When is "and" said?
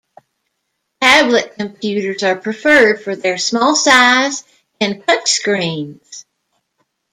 4.79-5.03